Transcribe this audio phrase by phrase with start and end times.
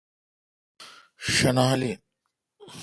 [1.31, 1.97] شݨال این۔